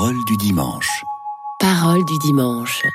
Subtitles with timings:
[0.00, 1.04] Parole du dimanche.
[1.58, 2.86] Parole du dimanche.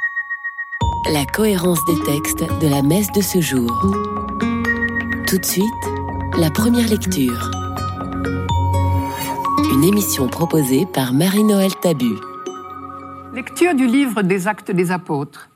[1.13, 3.69] La cohérence des textes de la messe de ce jour.
[5.27, 5.65] Tout de suite,
[6.35, 7.51] la première lecture.
[9.71, 12.15] Une émission proposée par Marie-Noël Tabu.
[13.35, 15.51] Lecture du livre des Actes des Apôtres.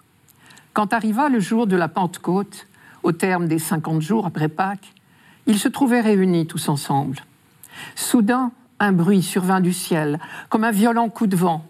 [0.73, 2.67] Quand arriva le jour de la Pentecôte,
[3.01, 4.93] au terme des cinquante jours après Pâques,
[5.47, 7.17] ils se trouvaient réunis tous ensemble.
[7.95, 10.19] Soudain, un bruit survint du ciel,
[10.49, 11.65] comme un violent coup de vent.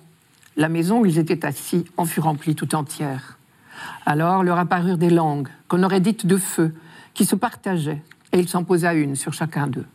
[0.58, 3.38] La maison où ils étaient assis en fut remplie tout entière.
[4.06, 6.74] Alors leur apparurent des langues, qu'on aurait dites de feu,
[7.14, 9.86] qui se partageaient, et il s'en posa une sur chacun d'eux.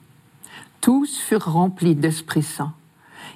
[0.80, 2.72] Tous furent remplis d'Esprit Saint.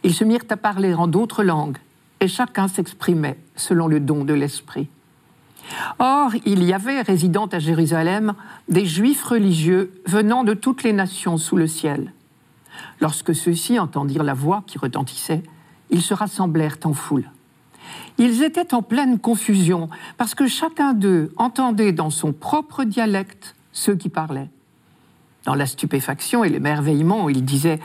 [0.02, 1.78] Ils se mirent à parler en d'autres langues,
[2.20, 4.88] et chacun s'exprimait selon le don de l'Esprit.
[5.98, 8.34] Or, il y avait, résidant à Jérusalem,
[8.68, 12.12] des Juifs religieux venant de toutes les nations sous le ciel.
[13.00, 15.42] Lorsque ceux-ci entendirent la voix qui retentissait,
[15.90, 17.30] ils se rassemblèrent en foule.
[18.18, 23.94] Ils étaient en pleine confusion, parce que chacun d'eux entendait dans son propre dialecte ceux
[23.94, 24.50] qui parlaient.
[25.44, 27.80] Dans la stupéfaction et l'émerveillement, ils disaient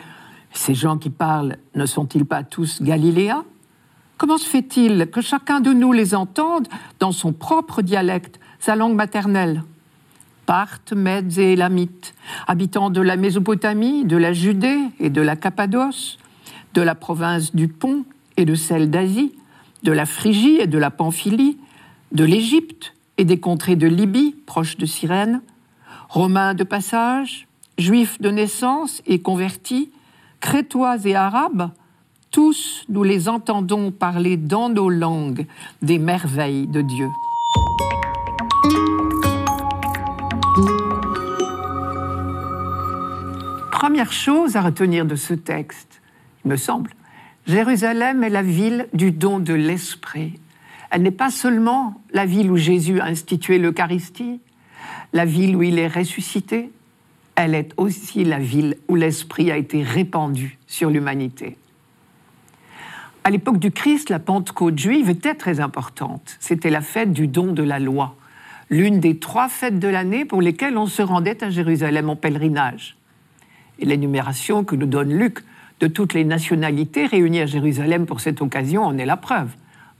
[0.51, 3.45] Ces gens qui parlent ne sont-ils pas tous galiléens?
[4.17, 6.67] Comment se fait-il que chacun de nous les entende
[6.99, 9.63] dans son propre dialecte, sa langue maternelle?
[10.45, 12.13] Parthes, Mèdes et Élamites,
[12.47, 16.17] habitants de la Mésopotamie, de la Judée et de la Cappadoce,
[16.73, 18.05] de la province du Pont
[18.37, 19.33] et de celle d'Asie,
[19.83, 21.57] de la Phrygie et de la Pamphylie,
[22.11, 25.41] de l'Égypte et des contrées de Libye, proches de Cyrène,
[26.09, 29.91] Romains de passage, Juifs de naissance et convertis,
[30.41, 31.71] Crétois et Arabes,
[32.29, 35.45] tous nous les entendons parler dans nos langues
[35.81, 37.07] des merveilles de Dieu.
[43.83, 46.01] Première chose à retenir de ce texte,
[46.45, 46.91] il me semble,
[47.45, 50.39] Jérusalem est la ville du don de l'Esprit.
[50.89, 54.39] Elle n'est pas seulement la ville où Jésus a institué l'Eucharistie,
[55.11, 56.71] la ville où il est ressuscité,
[57.35, 61.57] elle est aussi la ville où l'Esprit a été répandu sur l'humanité.
[63.25, 66.37] À l'époque du Christ, la Pentecôte juive était très importante.
[66.39, 68.15] C'était la fête du don de la loi,
[68.69, 72.95] l'une des trois fêtes de l'année pour lesquelles on se rendait à Jérusalem en pèlerinage.
[73.79, 75.39] L'énumération que nous donne Luc
[75.79, 79.49] de toutes les nationalités réunies à Jérusalem pour cette occasion en est la preuve.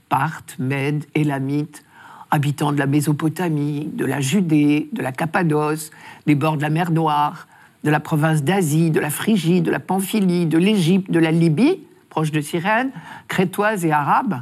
[0.08, 1.84] Parthes, Mèdes, Élamites,
[2.30, 5.90] habitants de la Mésopotamie, de la Judée, de la Cappadoce,
[6.26, 7.46] des bords de la mer Noire,
[7.84, 11.80] de la province d'Asie, de la Phrygie, de la Pamphylie, de l'Égypte, de la Libye,
[12.08, 12.90] proche de Cyrène,
[13.28, 14.40] crétoise et arabe.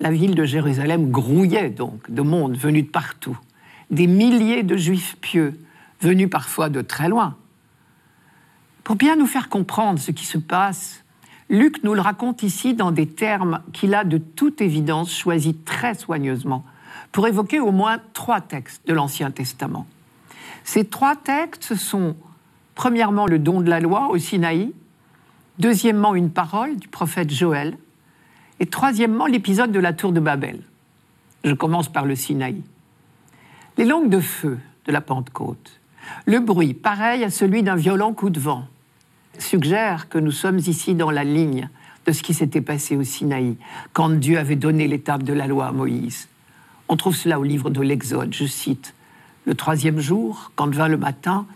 [0.00, 3.38] La ville de Jérusalem grouillait donc de monde venu de partout,
[3.90, 5.58] des milliers de juifs pieux,
[6.00, 7.36] venus parfois de très loin.
[8.86, 11.02] Pour bien nous faire comprendre ce qui se passe,
[11.50, 15.94] Luc nous le raconte ici dans des termes qu'il a de toute évidence choisis très
[15.94, 16.64] soigneusement
[17.10, 19.88] pour évoquer au moins trois textes de l'Ancien Testament.
[20.62, 22.14] Ces trois textes sont
[22.76, 24.72] premièrement le don de la loi au Sinaï,
[25.58, 27.76] deuxièmement une parole du prophète Joël,
[28.60, 30.60] et troisièmement l'épisode de la tour de Babel.
[31.42, 32.62] Je commence par le Sinaï.
[33.78, 35.80] Les langues de feu de la Pentecôte,
[36.24, 38.68] le bruit pareil à celui d'un violent coup de vent,
[39.42, 41.68] suggère que nous sommes ici dans la ligne
[42.06, 43.56] de ce qui s'était passé au Sinaï,
[43.92, 46.28] quand Dieu avait donné l'étape de la loi à Moïse.
[46.88, 48.94] On trouve cela au livre de l'Exode, je cite.
[49.44, 51.46] Le troisième jour, quand vint le matin,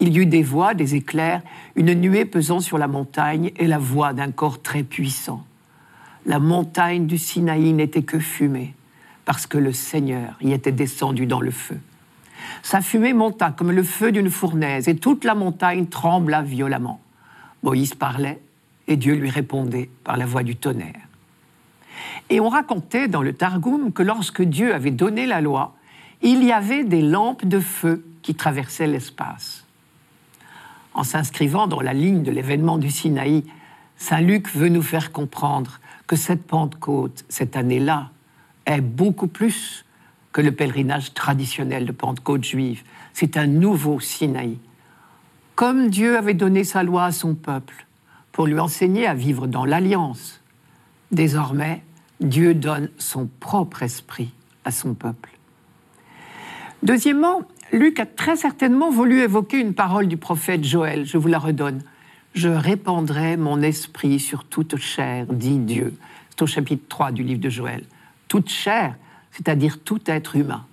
[0.00, 1.42] il y eut des voix, des éclairs,
[1.76, 5.44] une nuée pesant sur la montagne et la voix d'un corps très puissant.
[6.24, 8.74] La montagne du Sinaï n'était que fumée,
[9.24, 11.78] parce que le Seigneur y était descendu dans le feu.
[12.62, 17.00] Sa fumée monta comme le feu d'une fournaise, et toute la montagne trembla violemment.
[17.62, 18.40] Moïse parlait,
[18.86, 21.08] et Dieu lui répondait par la voix du tonnerre.
[22.30, 25.74] Et on racontait dans le Targum que lorsque Dieu avait donné la loi,
[26.22, 29.64] il y avait des lampes de feu qui traversaient l'espace.
[30.94, 33.44] En s'inscrivant dans la ligne de l'événement du Sinaï,
[33.96, 38.10] Saint Luc veut nous faire comprendre que cette Pentecôte, cette année-là,
[38.66, 39.84] est beaucoup plus
[40.32, 42.82] que le pèlerinage traditionnel de Pentecôte juive.
[43.12, 44.58] C'est un nouveau Sinaï.
[45.58, 47.88] Comme Dieu avait donné sa loi à son peuple
[48.30, 50.40] pour lui enseigner à vivre dans l'alliance,
[51.10, 51.82] désormais,
[52.20, 54.30] Dieu donne son propre esprit
[54.64, 55.36] à son peuple.
[56.84, 61.40] Deuxièmement, Luc a très certainement voulu évoquer une parole du prophète Joël, je vous la
[61.40, 61.82] redonne.
[62.34, 65.92] Je répandrai mon esprit sur toute chair, dit Dieu.
[66.30, 67.82] C'est au chapitre 3 du livre de Joël.
[68.28, 68.94] Toute chair,
[69.32, 70.64] c'est-à-dire tout être humain.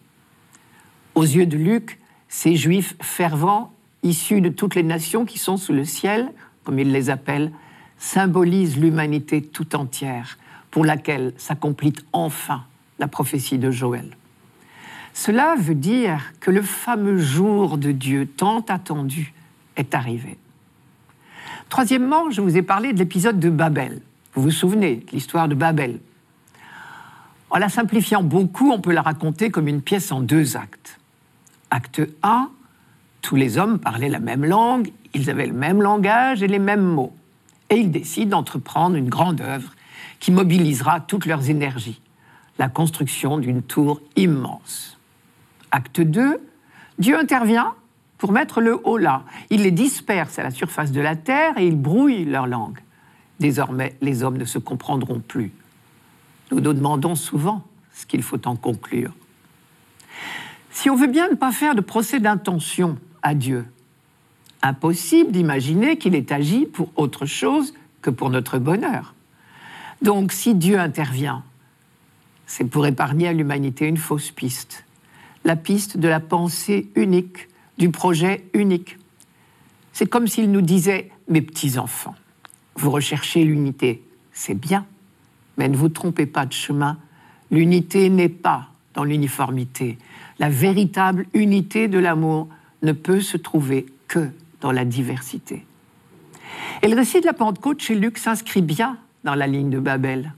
[1.16, 2.00] Aux yeux de Luc,
[2.30, 3.72] ces juifs fervents,
[4.06, 6.32] issus de toutes les nations qui sont sous le ciel,
[6.64, 7.52] comme il les appelle,
[7.98, 10.38] symbolise l'humanité tout entière
[10.72, 12.64] pour laquelle s'accomplit enfin
[13.00, 14.16] la prophétie de Joël.
[15.14, 19.34] Cela veut dire que le fameux jour de Dieu tant attendu
[19.78, 20.38] est arrivé.
[21.70, 24.02] Troisièmement, je vous ai parlé de l'épisode de Babel.
[24.34, 26.00] Vous vous souvenez de l'histoire de Babel?
[27.50, 31.00] En la simplifiant beaucoup, on peut la raconter comme une pièce en deux actes.
[31.72, 32.50] Acte 1,
[33.26, 36.86] tous les hommes parlaient la même langue, ils avaient le même langage et les mêmes
[36.86, 37.12] mots.
[37.72, 39.72] Et ils décident d'entreprendre une grande œuvre
[40.20, 42.00] qui mobilisera toutes leurs énergies,
[42.60, 45.00] la construction d'une tour immense.
[45.72, 46.40] Acte 2,
[47.00, 47.74] Dieu intervient
[48.20, 49.24] pour mettre le haut là.
[49.50, 52.78] Il les disperse à la surface de la terre et il brouille leur langue.
[53.40, 55.52] Désormais, les hommes ne se comprendront plus.
[56.52, 59.14] Nous nous demandons souvent ce qu'il faut en conclure.
[60.70, 63.00] Si on veut bien ne pas faire de procès d'intention
[63.34, 63.66] Dieu,
[64.62, 69.14] impossible d'imaginer qu'il ait agi pour autre chose que pour notre bonheur.
[70.02, 71.44] Donc si Dieu intervient,
[72.46, 74.86] c'est pour épargner à l'humanité une fausse piste,
[75.44, 78.98] la piste de la pensée unique, du projet unique.
[79.94, 82.16] C'est comme s'il nous disait, mes petits-enfants,
[82.76, 84.86] vous recherchez l'unité, c'est bien,
[85.58, 86.98] mais ne vous trompez pas de chemin,
[87.52, 89.98] l'unité n'est pas dans l'uniformité.
[90.40, 92.48] La véritable unité de l'amour
[92.86, 94.30] ne peut se trouver que
[94.62, 95.66] dans la diversité.
[96.82, 100.34] Et le récit de la Pentecôte chez Luc s'inscrit bien dans la ligne de Babel.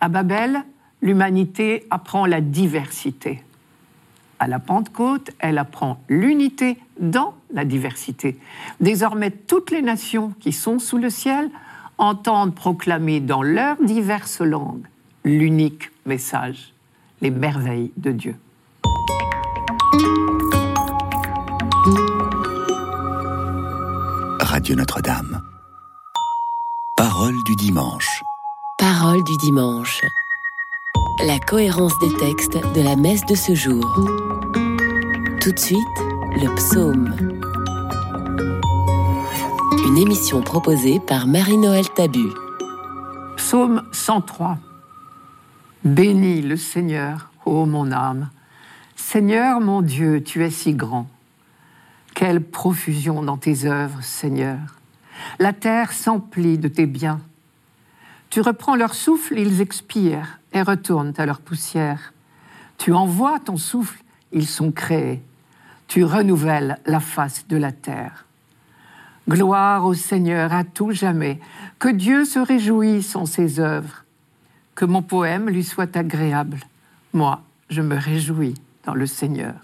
[0.00, 0.64] À Babel,
[1.02, 3.42] l'humanité apprend la diversité.
[4.38, 8.38] À la Pentecôte, elle apprend l'unité dans la diversité.
[8.80, 11.50] Désormais, toutes les nations qui sont sous le ciel
[11.98, 14.86] entendent proclamer dans leurs diverses langues
[15.24, 16.72] l'unique message,
[17.20, 18.36] les merveilles de Dieu.
[24.64, 25.42] Radio Notre-Dame.
[26.96, 28.24] Parole du dimanche.
[28.78, 30.00] Parole du dimanche.
[31.26, 33.84] La cohérence des textes de la messe de ce jour.
[35.42, 35.98] Tout de suite,
[36.40, 37.14] le psaume.
[39.86, 42.30] Une émission proposée par Marie-Noël Tabu.
[43.36, 44.56] Psaume 103.
[45.84, 48.30] Bénis le Seigneur, ô mon âme.
[48.96, 51.06] Seigneur mon Dieu, tu es si grand.
[52.26, 54.80] Quelle profusion dans tes œuvres, Seigneur.
[55.38, 57.20] La terre s'emplit de tes biens.
[58.30, 62.14] Tu reprends leur souffle, ils expirent et retournent à leur poussière.
[62.78, 65.20] Tu envoies ton souffle, ils sont créés.
[65.86, 68.24] Tu renouvelles la face de la terre.
[69.28, 71.38] Gloire au Seigneur à tout jamais.
[71.78, 74.06] Que Dieu se réjouisse en ses œuvres.
[74.74, 76.60] Que mon poème lui soit agréable.
[77.12, 78.54] Moi, je me réjouis
[78.86, 79.56] dans le Seigneur.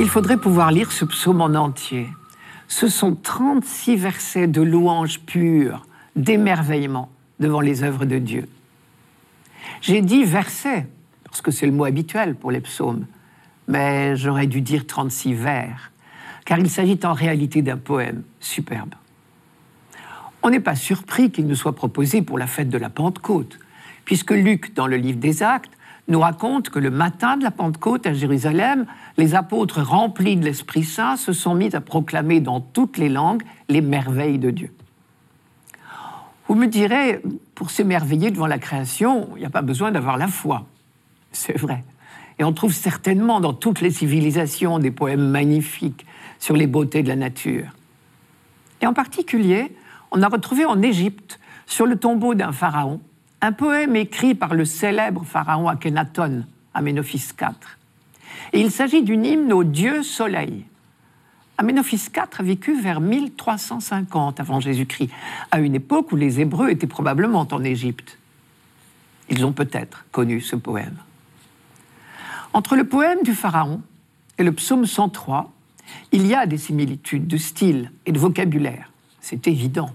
[0.00, 2.08] Il faudrait pouvoir lire ce psaume en entier.
[2.66, 5.86] Ce sont 36 versets de louange pure,
[6.16, 8.48] d'émerveillement devant les œuvres de Dieu.
[9.80, 10.86] J'ai dit versets,
[11.24, 13.06] parce que c'est le mot habituel pour les psaumes,
[13.68, 15.92] mais j'aurais dû dire 36 vers,
[16.44, 18.94] car il s'agit en réalité d'un poème superbe.
[20.42, 23.58] On n'est pas surpris qu'il nous soit proposé pour la fête de la Pentecôte,
[24.04, 25.72] puisque Luc, dans le livre des Actes,
[26.12, 28.86] nous raconte que le matin de la Pentecôte à Jérusalem,
[29.16, 33.42] les apôtres remplis de l'Esprit Saint se sont mis à proclamer dans toutes les langues
[33.68, 34.72] les merveilles de Dieu.
[36.48, 37.22] Vous me direz,
[37.54, 40.66] pour s'émerveiller devant la création, il n'y a pas besoin d'avoir la foi.
[41.32, 41.82] C'est vrai.
[42.38, 46.04] Et on trouve certainement dans toutes les civilisations des poèmes magnifiques
[46.38, 47.68] sur les beautés de la nature.
[48.82, 49.74] Et en particulier,
[50.10, 53.00] on a retrouvé en Égypte, sur le tombeau d'un pharaon,
[53.42, 56.44] un poème écrit par le célèbre pharaon Akhenaton,
[56.74, 57.48] Aménophis IV.
[58.52, 60.64] Et il s'agit d'une hymne au dieu soleil.
[61.58, 65.10] Aménophis IV a vécu vers 1350 avant Jésus-Christ,
[65.50, 68.16] à une époque où les Hébreux étaient probablement en Égypte.
[69.28, 70.96] Ils ont peut-être connu ce poème.
[72.52, 73.82] Entre le poème du Pharaon
[74.38, 75.52] et le psaume 103,
[76.12, 78.92] il y a des similitudes de style et de vocabulaire.
[79.20, 79.90] C'est évident.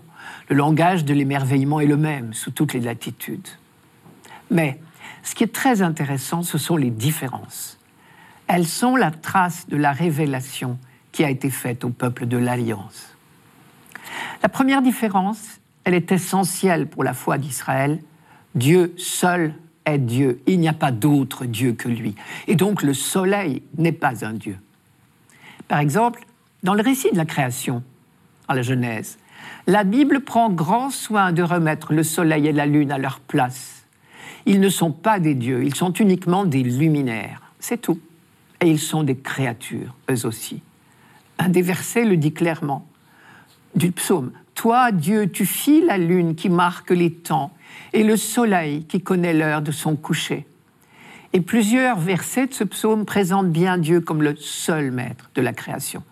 [0.49, 3.47] Le langage de l'émerveillement est le même sous toutes les latitudes.
[4.49, 4.79] Mais
[5.23, 7.77] ce qui est très intéressant, ce sont les différences.
[8.47, 10.79] Elles sont la trace de la révélation
[11.11, 13.15] qui a été faite au peuple de l'Alliance.
[14.41, 17.99] La première différence, elle est essentielle pour la foi d'Israël.
[18.55, 19.53] Dieu seul
[19.85, 20.41] est Dieu.
[20.47, 22.15] Il n'y a pas d'autre Dieu que lui.
[22.47, 24.57] Et donc le soleil n'est pas un Dieu.
[25.67, 26.25] Par exemple,
[26.63, 27.83] dans le récit de la création,
[28.47, 29.17] dans la Genèse,
[29.67, 33.85] la Bible prend grand soin de remettre le soleil et la lune à leur place.
[34.45, 37.41] Ils ne sont pas des dieux, ils sont uniquement des luminaires.
[37.59, 37.99] C'est tout.
[38.61, 40.61] Et ils sont des créatures, eux aussi.
[41.37, 42.87] Un des versets le dit clairement
[43.75, 44.31] du psaume.
[44.55, 47.51] Toi, Dieu, tu fis la lune qui marque les temps
[47.93, 50.47] et le soleil qui connaît l'heure de son coucher.
[51.33, 55.53] Et plusieurs versets de ce psaume présentent bien Dieu comme le seul maître de la
[55.53, 56.03] création.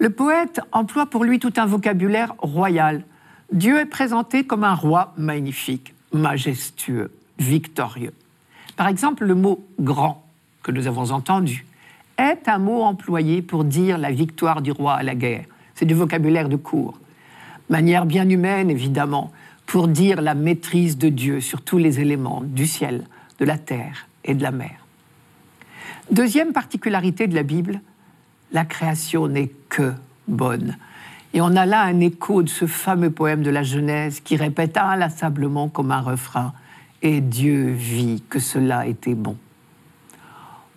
[0.00, 3.04] Le poète emploie pour lui tout un vocabulaire royal.
[3.52, 8.14] Dieu est présenté comme un roi magnifique, majestueux, victorieux.
[8.78, 10.24] Par exemple, le mot grand
[10.62, 11.66] que nous avons entendu
[12.16, 15.44] est un mot employé pour dire la victoire du roi à la guerre.
[15.74, 16.98] C'est du vocabulaire de cour.
[17.68, 19.30] Manière bien humaine, évidemment,
[19.66, 23.04] pour dire la maîtrise de Dieu sur tous les éléments du ciel,
[23.38, 24.86] de la terre et de la mer.
[26.10, 27.82] Deuxième particularité de la Bible,
[28.52, 29.92] la création n'est que
[30.28, 30.76] bonne.
[31.32, 34.76] Et on a là un écho de ce fameux poème de la Genèse qui répète
[34.76, 36.52] inlassablement comme un refrain
[37.02, 39.36] Et Dieu vit que cela était bon.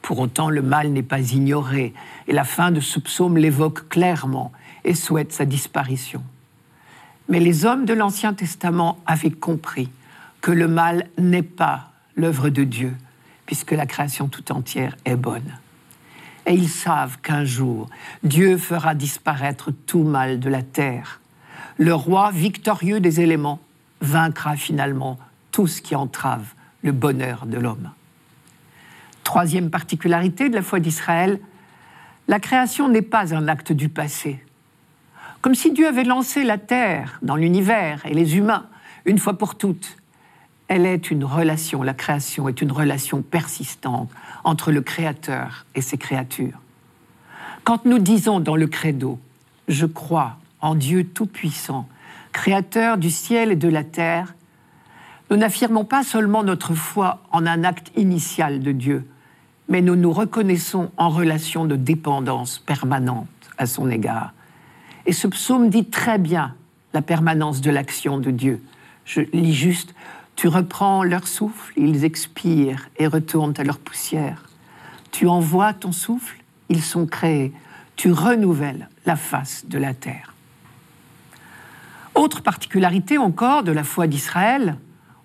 [0.03, 1.93] Pour autant, le mal n'est pas ignoré,
[2.27, 4.51] et la fin de ce psaume l'évoque clairement
[4.83, 6.21] et souhaite sa disparition.
[7.29, 9.89] Mais les hommes de l'Ancien Testament avaient compris
[10.41, 12.93] que le mal n'est pas l'œuvre de Dieu,
[13.45, 15.57] puisque la création tout entière est bonne.
[16.45, 17.89] Et ils savent qu'un jour,
[18.23, 21.21] Dieu fera disparaître tout mal de la terre.
[21.77, 23.59] Le roi victorieux des éléments
[24.01, 25.17] vaincra finalement
[25.51, 27.91] tout ce qui entrave le bonheur de l'homme.
[29.23, 31.39] Troisième particularité de la foi d'Israël,
[32.27, 34.43] la création n'est pas un acte du passé.
[35.41, 38.67] Comme si Dieu avait lancé la terre dans l'univers et les humains
[39.05, 39.97] une fois pour toutes.
[40.67, 44.09] Elle est une relation, la création est une relation persistante
[44.43, 46.59] entre le Créateur et ses créatures.
[47.63, 49.19] Quand nous disons dans le credo,
[49.67, 51.87] je crois en Dieu Tout-Puissant,
[52.31, 54.33] Créateur du ciel et de la terre,
[55.29, 59.07] nous n'affirmons pas seulement notre foi en un acte initial de Dieu,
[59.69, 63.27] mais nous nous reconnaissons en relation de dépendance permanente
[63.57, 64.33] à son égard.
[65.05, 66.55] Et ce psaume dit très bien
[66.93, 68.61] la permanence de l'action de Dieu.
[69.05, 69.93] Je lis juste,
[70.35, 74.43] tu reprends leur souffle, ils expirent et retournent à leur poussière.
[75.11, 76.37] Tu envoies ton souffle,
[76.69, 77.53] ils sont créés.
[77.95, 80.33] Tu renouvelles la face de la terre.
[82.15, 84.77] Autre particularité encore de la foi d'Israël,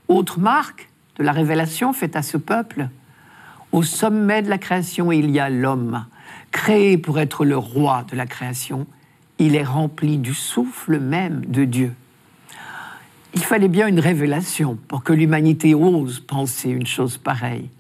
[0.08, 0.88] autre marque
[1.18, 2.88] de la révélation faite à ce peuple,
[3.72, 6.06] au sommet de la création, il y a l'homme,
[6.52, 8.86] créé pour être le roi de la création.
[9.38, 11.94] Il est rempli du souffle même de Dieu.
[13.34, 17.70] Il fallait bien une révélation pour que l'humanité ose penser une chose pareille.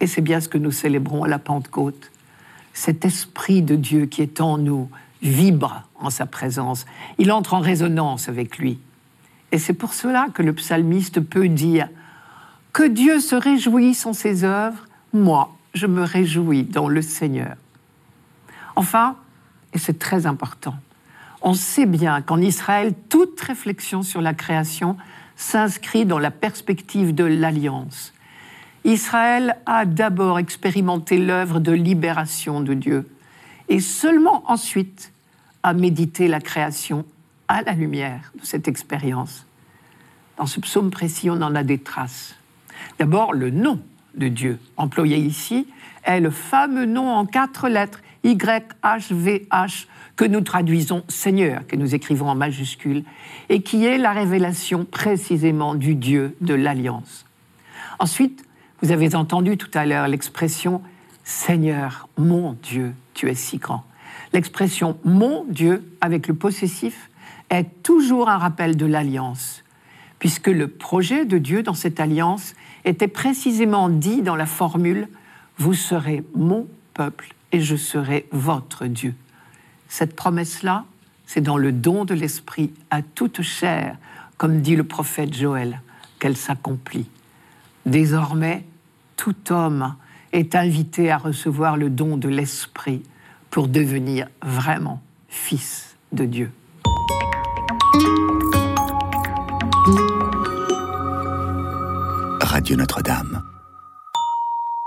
[0.00, 2.10] Et c'est bien ce que nous célébrons à la Pentecôte.
[2.72, 4.90] Cet esprit de Dieu qui est en nous
[5.22, 6.86] vibre en sa présence.
[7.18, 8.78] Il entre en résonance avec lui.
[9.52, 11.88] Et c'est pour cela que le psalmiste peut dire
[12.72, 17.56] que Dieu se réjouisse en ses œuvres moi, je me réjouis dans le Seigneur.
[18.74, 19.16] Enfin,
[19.72, 20.74] et c'est très important,
[21.44, 24.96] on sait bien qu'en Israël, toute réflexion sur la création
[25.36, 28.14] s'inscrit dans la perspective de l'alliance.
[28.84, 33.08] Israël a d'abord expérimenté l'œuvre de libération de Dieu
[33.68, 35.12] et seulement ensuite
[35.62, 37.04] a médité la création
[37.48, 39.46] à la lumière de cette expérience.
[40.38, 42.36] Dans ce psaume précis, on en a des traces.
[42.98, 43.80] D'abord, le nom
[44.14, 45.66] de Dieu employé ici
[46.04, 49.86] est le fameux nom en quatre lettres, YHVH,
[50.16, 53.04] que nous traduisons Seigneur, que nous écrivons en majuscule,
[53.48, 57.26] et qui est la révélation précisément du Dieu de l'Alliance.
[57.98, 58.44] Ensuite,
[58.82, 60.82] vous avez entendu tout à l'heure l'expression
[61.24, 63.84] Seigneur, mon Dieu, tu es si grand.
[64.32, 67.08] L'expression mon Dieu avec le possessif
[67.50, 69.64] est toujours un rappel de l'alliance,
[70.18, 72.54] puisque le projet de Dieu dans cette alliance
[72.84, 75.08] était précisément dit dans la formule
[75.56, 79.14] Vous serez mon peuple et je serai votre Dieu.
[79.88, 80.84] Cette promesse-là,
[81.26, 83.96] c'est dans le don de l'Esprit à toute chair,
[84.36, 85.80] comme dit le prophète Joël,
[86.18, 87.08] qu'elle s'accomplit.
[87.86, 88.64] Désormais,
[89.16, 89.94] tout homme
[90.32, 93.02] est invité à recevoir le don de l'Esprit
[93.50, 96.50] pour devenir vraiment fils de Dieu.
[102.40, 103.42] Radio Notre-Dame.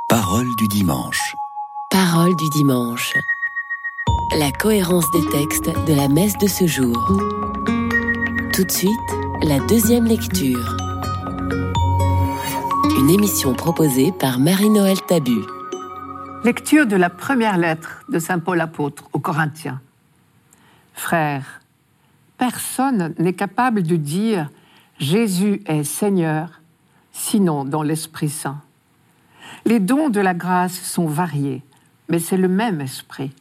[0.10, 1.36] Parole du dimanche.
[1.92, 3.14] Parole du dimanche.
[4.36, 6.96] La cohérence des textes de la messe de ce jour.
[8.54, 8.92] Tout de suite,
[9.42, 10.76] la deuxième lecture.
[13.00, 15.40] Une émission proposée par Marie-Noël Tabu.
[16.44, 19.80] Lecture de la première lettre de Saint Paul apôtre aux Corinthiens.
[20.94, 21.62] Frères,
[22.38, 24.50] personne n'est capable de dire
[25.00, 26.62] Jésus est Seigneur
[27.14, 28.62] sinon dans l'Esprit Saint.
[29.66, 31.64] Les dons de la grâce sont variés,
[32.10, 33.32] mais c'est le même Esprit.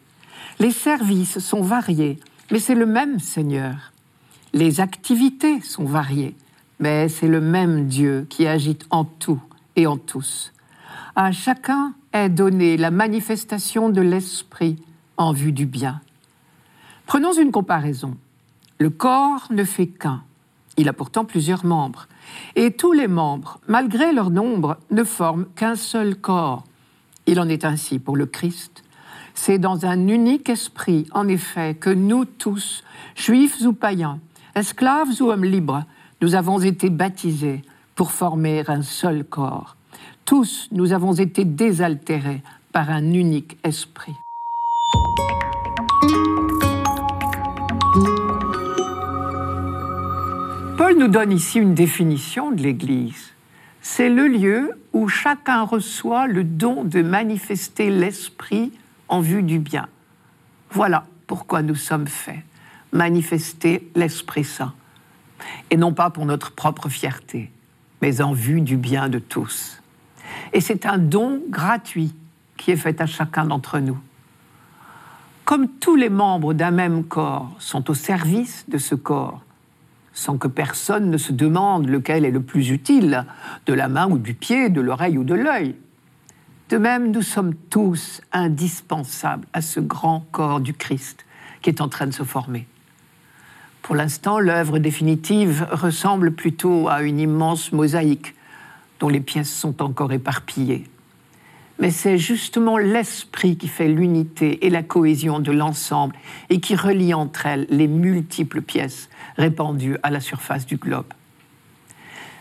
[0.58, 2.18] Les services sont variés,
[2.50, 3.92] mais c'est le même Seigneur.
[4.54, 6.34] Les activités sont variées,
[6.80, 9.40] mais c'est le même Dieu qui agite en tout
[9.76, 10.54] et en tous.
[11.14, 14.76] À chacun est donnée la manifestation de l'Esprit
[15.18, 16.00] en vue du bien.
[17.04, 18.16] Prenons une comparaison.
[18.78, 20.22] Le corps ne fait qu'un.
[20.78, 22.08] Il a pourtant plusieurs membres.
[22.54, 26.64] Et tous les membres, malgré leur nombre, ne forment qu'un seul corps.
[27.26, 28.82] Il en est ainsi pour le Christ.
[29.38, 32.82] C'est dans un unique esprit, en effet, que nous tous,
[33.14, 34.18] juifs ou païens,
[34.56, 35.84] esclaves ou hommes libres,
[36.22, 37.62] nous avons été baptisés
[37.94, 39.76] pour former un seul corps.
[40.24, 44.16] Tous, nous avons été désaltérés par un unique esprit.
[50.78, 53.32] Paul nous donne ici une définition de l'Église.
[53.82, 58.72] C'est le lieu où chacun reçoit le don de manifester l'Esprit
[59.08, 59.88] en vue du bien.
[60.70, 62.40] Voilà pourquoi nous sommes faits,
[62.92, 64.74] manifester l'Esprit Saint.
[65.70, 67.50] Et non pas pour notre propre fierté,
[68.02, 69.82] mais en vue du bien de tous.
[70.52, 72.14] Et c'est un don gratuit
[72.56, 73.98] qui est fait à chacun d'entre nous.
[75.44, 79.42] Comme tous les membres d'un même corps sont au service de ce corps,
[80.12, 83.24] sans que personne ne se demande lequel est le plus utile,
[83.66, 85.76] de la main ou du pied, de l'oreille ou de l'œil.
[86.68, 91.24] De même, nous sommes tous indispensables à ce grand corps du Christ
[91.62, 92.66] qui est en train de se former.
[93.82, 98.34] Pour l'instant, l'œuvre définitive ressemble plutôt à une immense mosaïque
[98.98, 100.88] dont les pièces sont encore éparpillées.
[101.78, 106.16] Mais c'est justement l'esprit qui fait l'unité et la cohésion de l'ensemble
[106.50, 111.06] et qui relie entre elles les multiples pièces répandues à la surface du globe.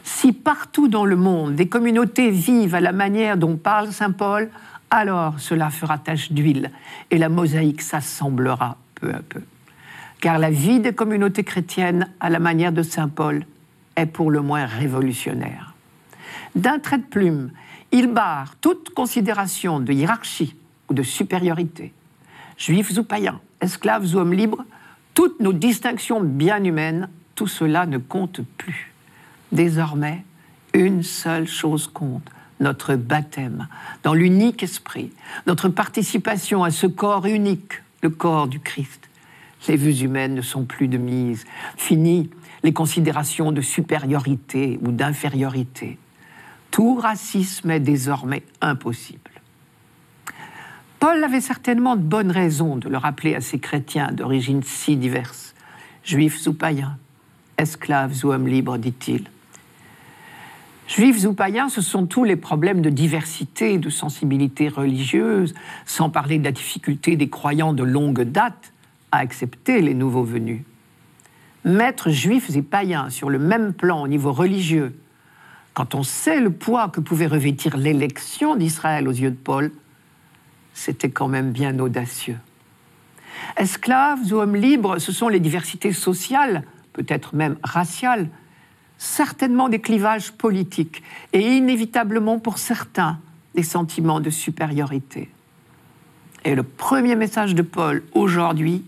[0.05, 4.51] Si partout dans le monde des communautés vivent à la manière dont parle Saint Paul,
[4.91, 6.69] alors cela fera tache d'huile
[7.09, 9.41] et la mosaïque s'assemblera peu à peu.
[10.21, 13.47] Car la vie des communautés chrétiennes à la manière de Saint Paul
[13.95, 15.73] est pour le moins révolutionnaire.
[16.53, 17.49] D'un trait de plume,
[17.91, 20.55] il barre toute considération de hiérarchie
[20.87, 21.93] ou de supériorité.
[22.59, 24.65] Juifs ou païens, esclaves ou hommes libres,
[25.15, 28.94] toutes nos distinctions bien humaines, tout cela ne compte plus.
[29.55, 30.23] Désormais,
[30.73, 33.67] une seule chose compte, notre baptême,
[34.03, 35.11] dans l'unique esprit,
[35.47, 39.09] notre participation à ce corps unique, le corps du Christ.
[39.67, 41.45] Les vues humaines ne sont plus de mise.
[41.75, 42.29] Fini
[42.61, 45.97] les considérations de supériorité ou d'infériorité
[46.75, 49.31] tout racisme est désormais impossible.
[50.99, 55.55] Paul avait certainement de bonnes raisons de le rappeler à ces chrétiens d'origine si diverses,
[56.03, 56.97] juifs ou païens,
[57.57, 59.29] esclaves ou hommes libres, dit-il.
[60.87, 66.37] Juifs ou païens, ce sont tous les problèmes de diversité, de sensibilité religieuse, sans parler
[66.37, 68.71] de la difficulté des croyants de longue date
[69.11, 70.61] à accepter les nouveaux venus.
[71.63, 74.95] Mettre juifs et païens sur le même plan au niveau religieux,
[75.73, 79.71] quand on sait le poids que pouvait revêtir l'élection d'Israël aux yeux de Paul,
[80.73, 82.37] c'était quand même bien audacieux.
[83.57, 88.29] Esclaves ou hommes libres, ce sont les diversités sociales, peut-être même raciales,
[88.97, 91.03] certainement des clivages politiques
[91.33, 93.19] et inévitablement pour certains
[93.55, 95.29] des sentiments de supériorité.
[96.43, 98.83] Et le premier message de Paul aujourd'hui,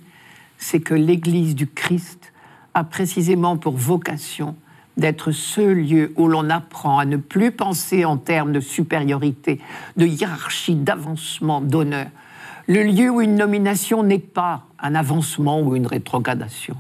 [0.58, 2.34] c'est que l'Église du Christ
[2.74, 4.56] a précisément pour vocation
[4.98, 9.60] d'être ce lieu où l'on apprend à ne plus penser en termes de supériorité,
[9.96, 12.08] de hiérarchie, d'avancement, d'honneur.
[12.68, 16.76] Le lieu où une nomination n'est pas un avancement ou une rétrogradation.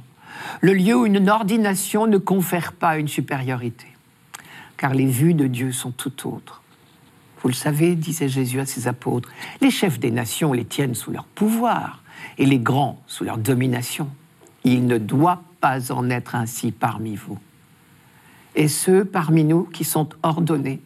[0.61, 3.87] Le lieu où une ordination ne confère pas une supériorité.
[4.77, 6.61] Car les vues de Dieu sont tout autres.
[7.41, 9.29] Vous le savez, disait Jésus à ses apôtres,
[9.61, 12.01] les chefs des nations les tiennent sous leur pouvoir
[12.37, 14.09] et les grands sous leur domination.
[14.63, 17.37] Il ne doit pas en être ainsi parmi vous
[18.57, 20.81] et ceux parmi nous qui sont ordonnés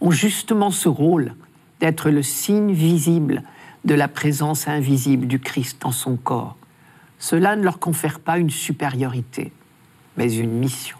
[0.00, 1.34] ont justement ce rôle
[1.80, 3.42] d'être le signe visible
[3.84, 6.56] de la présence invisible du Christ dans son corps.
[7.18, 9.52] Cela ne leur confère pas une supériorité,
[10.16, 10.98] mais une mission.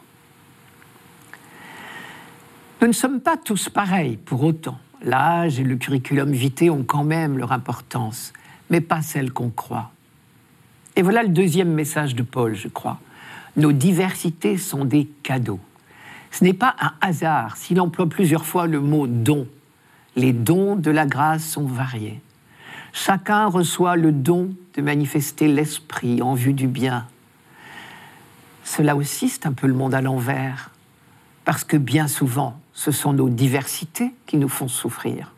[2.81, 4.79] Nous ne sommes pas tous pareils pour autant.
[5.03, 8.33] L'âge et le curriculum vitae ont quand même leur importance,
[8.71, 9.91] mais pas celle qu'on croit.
[10.95, 12.99] Et voilà le deuxième message de Paul, je crois.
[13.57, 15.61] Nos diversités sont des cadeaux.
[16.31, 19.47] Ce n'est pas un hasard s'il emploie plusieurs fois le mot don.
[20.17, 22.21] Les dons de la grâce sont variés.
[22.93, 27.07] Chacun reçoit le don de manifester l'esprit en vue du bien.
[28.65, 30.71] Cela aussi, c'est un peu le monde à l'envers,
[31.45, 35.33] parce que bien souvent, ce sont nos diversités qui nous font souffrir.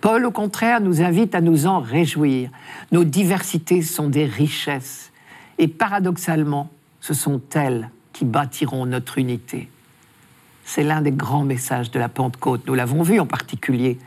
[0.00, 2.50] Paul, au contraire, nous invite à nous en réjouir.
[2.90, 5.12] Nos diversités sont des richesses
[5.58, 9.68] et paradoxalement, ce sont elles qui bâtiront notre unité.
[10.64, 12.66] C'est l'un des grands messages de la Pentecôte.
[12.66, 13.98] Nous l'avons vu en particulier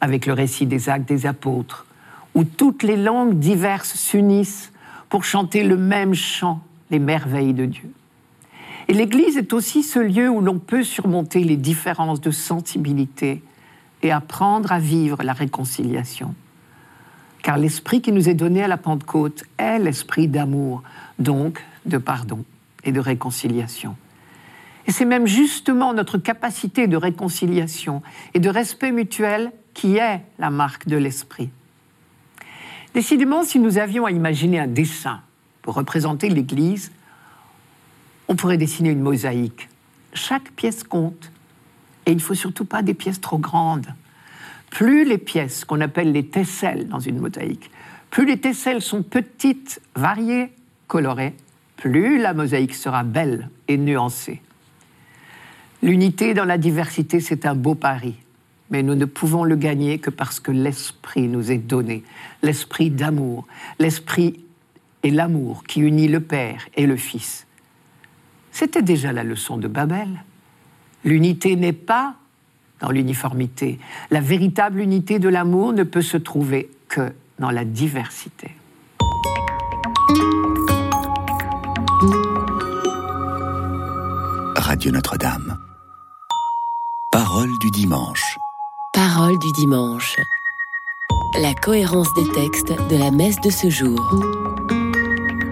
[0.00, 1.86] avec le récit des actes des apôtres,
[2.34, 4.72] où toutes les langues diverses s'unissent
[5.08, 6.60] pour chanter le même chant,
[6.90, 7.90] les merveilles de Dieu.
[8.88, 13.42] Et l'Église est aussi ce lieu où l'on peut surmonter les différences de sensibilité
[14.02, 16.34] et apprendre à vivre la réconciliation.
[17.42, 20.82] Car l'esprit qui nous est donné à la Pentecôte est l'esprit d'amour,
[21.18, 22.44] donc de pardon
[22.84, 23.96] et de réconciliation.
[24.86, 30.48] Et c'est même justement notre capacité de réconciliation et de respect mutuel qui est la
[30.48, 31.50] marque de l'esprit.
[32.94, 35.20] Décidément, si nous avions à imaginer un dessin
[35.62, 36.90] pour représenter l'Église,
[38.28, 39.68] on pourrait dessiner une mosaïque.
[40.14, 41.30] Chaque pièce compte,
[42.06, 43.86] et il ne faut surtout pas des pièces trop grandes.
[44.70, 47.70] Plus les pièces qu'on appelle les tesselles dans une mosaïque,
[48.10, 50.52] plus les tesselles sont petites, variées,
[50.86, 51.34] colorées,
[51.76, 54.42] plus la mosaïque sera belle et nuancée.
[55.82, 58.16] L'unité dans la diversité, c'est un beau pari,
[58.70, 62.04] mais nous ne pouvons le gagner que parce que l'esprit nous est donné,
[62.42, 63.46] l'esprit d'amour,
[63.78, 64.40] l'esprit
[65.02, 67.46] et l'amour qui unit le Père et le Fils.
[68.52, 70.24] C'était déjà la leçon de Babel.
[71.04, 72.16] L'unité n'est pas
[72.80, 73.78] dans l'uniformité.
[74.10, 78.50] La véritable unité de l'amour ne peut se trouver que dans la diversité.
[84.56, 85.58] Radio Notre-Dame.
[87.10, 88.38] Parole du dimanche.
[88.98, 90.16] Parole du dimanche.
[91.40, 93.96] La cohérence des textes de la messe de ce jour.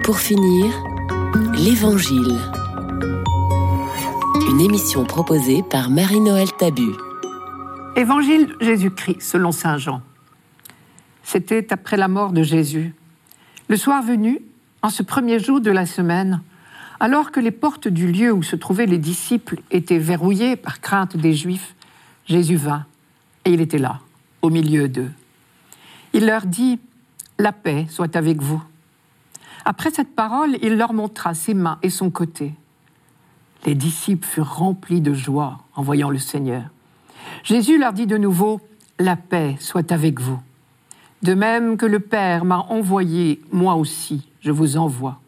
[0.03, 0.75] Pour finir,
[1.55, 2.41] l'Évangile.
[4.51, 6.91] Une émission proposée par Marie-Noël Tabu.
[7.95, 10.03] Évangile Jésus-Christ selon Saint Jean.
[11.23, 12.97] C'était après la mort de Jésus.
[13.69, 14.41] Le soir venu,
[14.83, 16.43] en ce premier jour de la semaine,
[16.99, 21.17] alors que les portes du lieu où se trouvaient les disciples étaient verrouillées par crainte
[21.17, 21.77] des Juifs,
[22.27, 22.85] Jésus vint,
[23.47, 24.01] et il était là,
[24.43, 25.11] au milieu d'eux.
[26.13, 26.79] Il leur dit,
[27.39, 28.63] La paix soit avec vous.
[29.65, 32.55] Après cette parole, il leur montra ses mains et son côté.
[33.65, 36.65] Les disciples furent remplis de joie en voyant le Seigneur.
[37.45, 38.61] Jésus leur dit de nouveau,
[38.99, 40.41] La paix soit avec vous.
[41.23, 45.21] De même que le Père m'a envoyé, moi aussi, je vous envoie.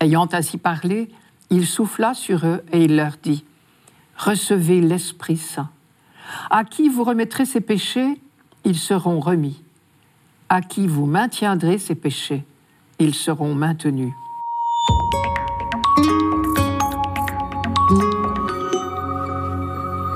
[0.00, 1.10] Ayant ainsi parlé,
[1.50, 3.44] il souffla sur eux et il leur dit,
[4.16, 5.70] Recevez l'Esprit Saint.
[6.50, 8.20] À qui vous remettrez ses péchés,
[8.64, 9.62] ils seront remis.
[10.48, 12.44] À qui vous maintiendrez ses péchés,
[12.98, 14.12] ils seront maintenus.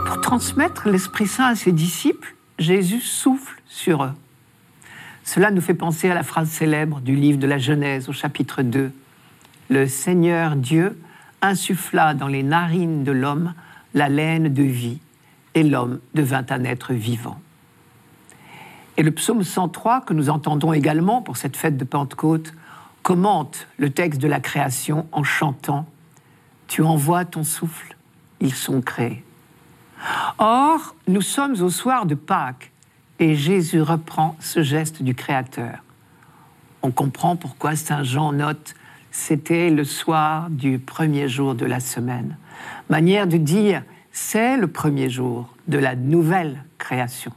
[0.07, 4.13] Pour transmettre l'Esprit Saint à ses disciples, Jésus souffle sur eux.
[5.25, 8.63] Cela nous fait penser à la phrase célèbre du livre de la Genèse au chapitre
[8.63, 8.93] 2
[9.71, 10.99] le Seigneur Dieu
[11.43, 13.55] insuffla dans les narines de l'homme
[13.95, 14.99] la laine de vie,
[15.55, 17.41] et l'homme devint un être vivant.
[18.97, 22.53] Et le psaume 103, que nous entendons également pour cette fête de Pentecôte,
[23.03, 25.87] commente le texte de la création en chantant
[26.69, 27.97] Tu envoies ton souffle,
[28.41, 29.25] ils sont créés.
[30.39, 32.71] Or, nous sommes au soir de Pâques
[33.19, 35.79] et Jésus reprend ce geste du Créateur.
[36.83, 38.75] On comprend pourquoi Saint Jean note
[39.15, 42.37] c'était le soir du premier jour de la semaine.
[42.91, 43.85] Manière de dire,
[44.15, 47.33] c'est le premier jour de la nouvelle création.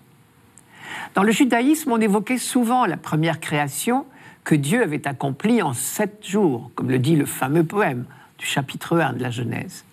[1.16, 4.06] Dans le judaïsme, on évoquait souvent la première création
[4.46, 8.06] que Dieu avait accomplie en sept jours, comme le dit le fameux poème
[8.38, 9.84] du chapitre 1 de la Genèse.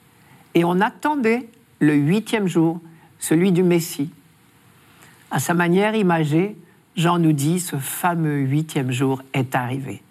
[0.54, 1.48] Et on attendait
[1.80, 2.80] le huitième jour,
[3.18, 4.10] celui du Messie.
[5.32, 6.56] À sa manière imagée,
[6.94, 10.04] Jean nous dit ce fameux huitième jour est arrivé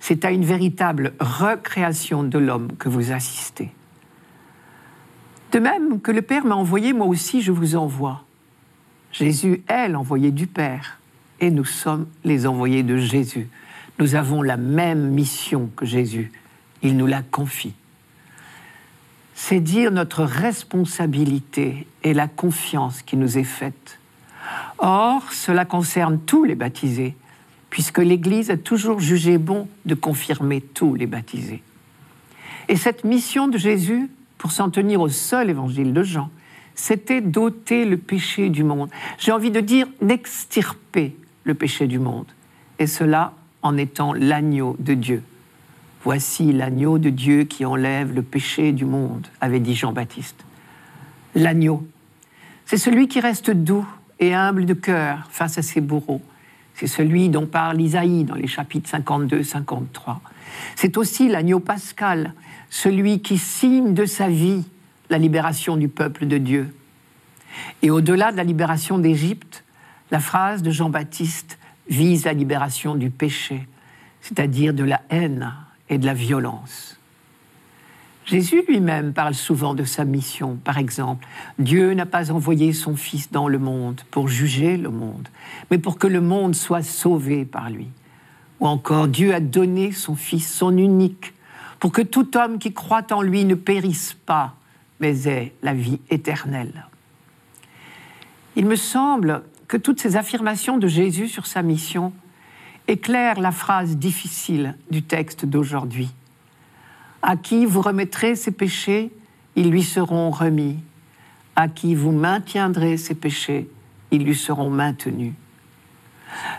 [0.00, 3.70] c'est à une véritable recréation de l'homme que vous assistez.
[5.58, 8.22] De même que le Père m'a envoyé, moi aussi je vous envoie.
[9.10, 11.00] Jésus est l'envoyé du Père
[11.40, 13.48] et nous sommes les envoyés de Jésus.
[13.98, 16.30] Nous avons la même mission que Jésus.
[16.82, 17.74] Il nous la confie.
[19.34, 23.98] C'est dire notre responsabilité et la confiance qui nous est faite.
[24.78, 27.16] Or, cela concerne tous les baptisés,
[27.68, 31.64] puisque l'Église a toujours jugé bon de confirmer tous les baptisés.
[32.68, 36.30] Et cette mission de Jésus, pour s'en tenir au seul évangile de Jean,
[36.74, 38.88] c'était d'ôter le péché du monde.
[39.18, 42.26] J'ai envie de dire d'extirper le péché du monde.
[42.78, 45.22] Et cela en étant l'agneau de Dieu.
[46.04, 50.44] Voici l'agneau de Dieu qui enlève le péché du monde, avait dit Jean-Baptiste.
[51.34, 51.86] L'agneau,
[52.64, 53.86] c'est celui qui reste doux
[54.20, 56.22] et humble de cœur face à ses bourreaux.
[56.74, 60.18] C'est celui dont parle Isaïe dans les chapitres 52-53.
[60.76, 62.34] C'est aussi l'agneau pascal,
[62.70, 64.64] celui qui signe de sa vie
[65.10, 66.74] la libération du peuple de Dieu.
[67.82, 69.64] Et au-delà de la libération d'Égypte,
[70.10, 71.58] la phrase de Jean-Baptiste
[71.88, 73.66] vise la libération du péché,
[74.20, 75.52] c'est-à-dire de la haine
[75.88, 76.98] et de la violence.
[78.26, 80.58] Jésus lui-même parle souvent de sa mission.
[80.62, 81.26] Par exemple,
[81.58, 85.28] Dieu n'a pas envoyé son Fils dans le monde pour juger le monde,
[85.70, 87.88] mais pour que le monde soit sauvé par lui.
[88.60, 91.34] Ou encore, Dieu a donné son Fils, son unique,
[91.78, 94.54] pour que tout homme qui croit en lui ne périsse pas,
[95.00, 96.86] mais ait la vie éternelle.
[98.56, 102.12] Il me semble que toutes ces affirmations de Jésus sur sa mission
[102.88, 106.10] éclairent la phrase difficile du texte d'aujourd'hui
[107.22, 109.10] à qui vous remettrez ses péchés,
[109.56, 110.78] ils lui seront remis.
[111.56, 113.68] À qui vous maintiendrez ses péchés,
[114.10, 115.32] ils lui seront maintenus.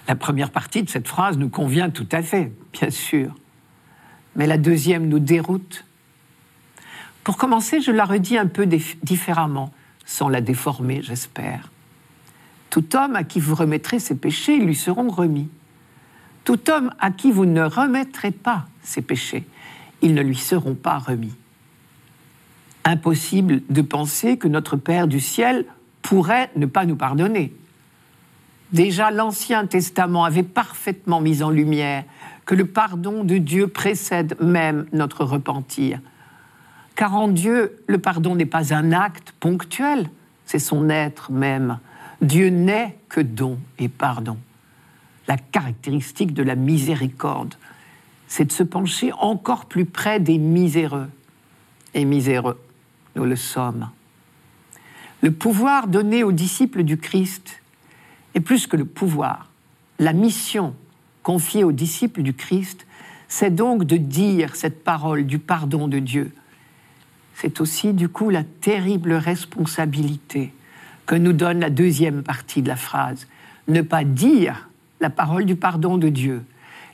[0.07, 3.35] La première partie de cette phrase nous convient tout à fait, bien sûr.
[4.35, 5.85] Mais la deuxième nous déroute.
[7.23, 9.71] Pour commencer, je la redis un peu différemment,
[10.05, 11.69] sans la déformer, j'espère.
[12.69, 15.49] Tout homme à qui vous remettrez ses péchés, ils lui seront remis.
[16.43, 19.45] Tout homme à qui vous ne remettrez pas ses péchés,
[20.01, 21.35] ils ne lui seront pas remis.
[22.85, 25.65] Impossible de penser que notre Père du ciel
[26.01, 27.53] pourrait ne pas nous pardonner.
[28.71, 32.03] Déjà l'Ancien Testament avait parfaitement mis en lumière
[32.45, 35.99] que le pardon de Dieu précède même notre repentir.
[36.95, 40.09] Car en Dieu, le pardon n'est pas un acte ponctuel,
[40.45, 41.79] c'est son être même.
[42.21, 44.37] Dieu n'est que don et pardon.
[45.27, 47.55] La caractéristique de la miséricorde,
[48.27, 51.09] c'est de se pencher encore plus près des miséreux.
[51.93, 52.59] Et miséreux,
[53.15, 53.89] nous le sommes.
[55.21, 57.61] Le pouvoir donné aux disciples du Christ
[58.35, 59.49] est plus que le pouvoir.
[59.99, 60.75] La mission
[61.23, 62.85] confiée aux disciples du Christ,
[63.27, 66.31] c'est donc de dire cette parole du pardon de Dieu.
[67.35, 70.53] C'est aussi du coup la terrible responsabilité
[71.05, 73.27] que nous donne la deuxième partie de la phrase.
[73.67, 76.43] Ne pas dire la parole du pardon de Dieu,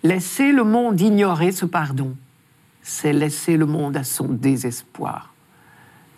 [0.06, 2.16] Laisser le monde ignorer ce pardon,
[2.84, 5.34] c'est laisser le monde à son désespoir.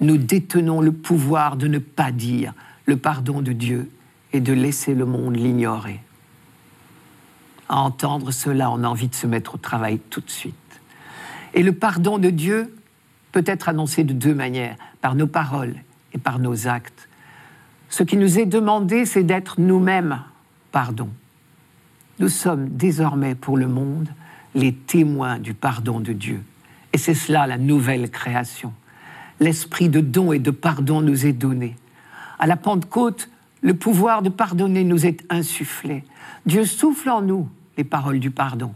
[0.01, 2.53] Nous détenons le pouvoir de ne pas dire
[2.85, 3.89] le pardon de Dieu
[4.37, 5.99] et de laisser le monde l'ignorer.
[7.69, 10.53] À entendre cela, on a envie de se mettre au travail tout de suite.
[11.55, 12.75] Et le pardon de Dieu
[13.31, 15.75] peut être annoncé de deux manières, par nos paroles
[16.13, 17.09] et par nos actes.
[17.89, 20.21] Ce qui nous est demandé, c'est d'être nous-mêmes
[20.71, 21.09] pardon.
[22.19, 24.09] Nous sommes désormais pour le monde
[24.53, 26.43] les témoins du pardon de Dieu.
[26.93, 28.71] Et c'est cela la nouvelle création.
[29.39, 31.75] L'esprit de don et de pardon nous est donné.
[32.37, 33.29] À la Pentecôte,
[33.61, 36.03] le pouvoir de pardonner nous est insufflé.
[36.45, 38.73] Dieu souffle en nous les paroles du pardon.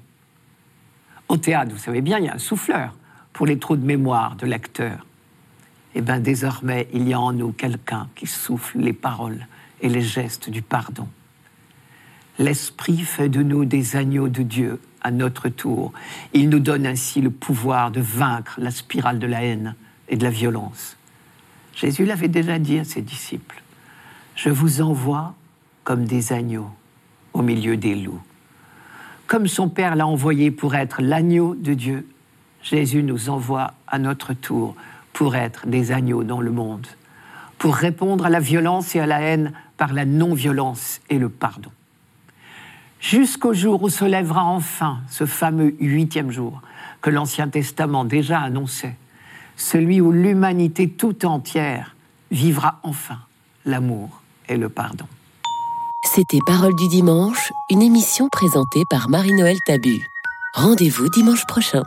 [1.28, 2.94] Au théâtre, vous savez bien, il y a un souffleur
[3.34, 5.06] pour les trous de mémoire de l'acteur.
[5.96, 9.48] Eh bien, désormais, il y a en nous quelqu'un qui souffle les paroles
[9.82, 11.08] et les gestes du pardon.
[12.40, 15.92] L'Esprit fait de nous des agneaux de Dieu à notre tour.
[16.34, 19.76] Il nous donne ainsi le pouvoir de vaincre la spirale de la haine
[20.08, 20.98] et de la violence.
[21.76, 23.62] Jésus l'avait déjà dit à ses disciples.
[24.44, 25.36] Je vous envoie
[25.84, 26.72] comme des agneaux
[27.34, 28.24] au milieu des loups.
[29.28, 32.08] Comme son Père l'a envoyé pour être l'agneau de Dieu,
[32.64, 34.76] Jésus nous envoie à notre tour
[35.14, 36.88] pour être des agneaux dans le monde,
[37.60, 41.70] pour répondre à la violence et à la haine par la non-violence et le pardon
[43.00, 46.64] jusqu'au jour où se lèvera enfin ce fameux huitième jour
[47.02, 48.96] que l'Ancien Testament déjà annonçait,
[49.56, 51.96] celui où l'humanité tout entière
[52.32, 53.20] vivra enfin
[53.66, 55.06] l'amour et le pardon.
[56.04, 60.06] C'était Parole du dimanche, une émission présentée par Marie-Noël Tabu.
[60.54, 61.84] Rendez-vous dimanche prochain.